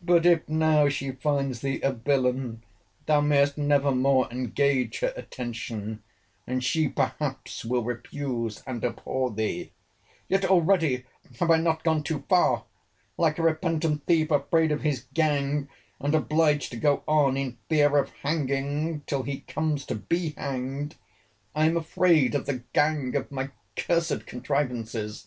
But 0.00 0.24
if 0.24 0.48
now 0.48 0.88
she 0.88 1.10
finds 1.12 1.60
thee 1.60 1.82
a 1.82 1.92
villain, 1.92 2.62
thou 3.04 3.20
mayest 3.20 3.58
never 3.58 3.92
more 3.92 4.26
engage 4.30 5.00
her 5.00 5.12
attention, 5.14 6.02
and 6.46 6.64
she 6.64 6.88
perhaps 6.88 7.62
will 7.62 7.84
refuse 7.84 8.62
and 8.66 8.82
abhor 8.82 9.30
thee. 9.30 9.72
"Yet 10.30 10.46
already 10.46 11.04
have 11.38 11.50
I 11.50 11.58
not 11.58 11.84
gone 11.84 12.02
too 12.02 12.24
far? 12.26 12.64
Like 13.18 13.38
a 13.38 13.42
repentant 13.42 14.06
thief, 14.06 14.30
afraid 14.30 14.72
of 14.72 14.80
his 14.80 15.04
gang, 15.12 15.68
and 16.00 16.14
obliged 16.14 16.70
to 16.70 16.78
go 16.78 17.04
on, 17.06 17.36
in 17.36 17.58
fear 17.68 17.98
of 17.98 18.08
hanging 18.22 19.02
till 19.02 19.24
he 19.24 19.40
comes 19.40 19.84
to 19.84 19.94
be 19.94 20.30
hanged, 20.38 20.96
I 21.54 21.66
am 21.66 21.76
afraid 21.76 22.34
of 22.34 22.46
the 22.46 22.62
gang 22.72 23.14
of 23.14 23.30
my 23.30 23.50
cursed 23.76 24.24
contrivances. 24.26 25.26